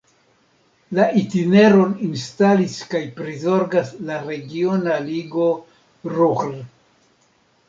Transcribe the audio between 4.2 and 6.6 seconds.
Regiona Ligo Ruhr.